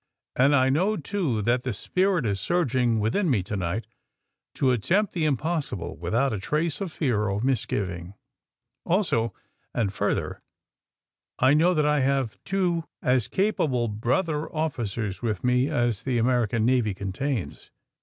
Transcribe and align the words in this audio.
And 0.35 0.55
I 0.55 0.71
know, 0.71 0.97
too, 0.97 1.43
that 1.43 1.61
the 1.61 1.73
spirit 1.73 2.25
is 2.25 2.39
surging 2.39 2.99
within 2.99 3.29
me 3.29 3.43
to 3.43 3.55
night 3.55 3.85
to 4.55 4.71
attempt 4.71 5.13
the 5.13 5.25
impossible 5.25 5.95
without 5.95 6.33
a 6.33 6.39
trace 6.39 6.81
of 6.81 6.91
fear 6.91 7.27
or 7.29 7.39
misgiving. 7.41 8.15
Also, 8.83 9.31
and 9.75 9.93
further, 9.93 10.41
I 11.37 11.53
know 11.53 11.75
that 11.75 11.85
114 11.85 12.37
THE 12.41 12.41
SUBMAKINE 12.49 12.75
BOYS 12.79 12.83
I 13.03 13.11
have 13.11 13.13
two 13.13 13.13
as 13.15 13.27
capable 13.27 13.87
brother 13.89 14.51
officers 14.51 15.21
with 15.21 15.43
me 15.43 15.69
as 15.69 16.01
the 16.01 16.17
American 16.17 16.65
Navy 16.65 16.95
contains. 16.95 17.69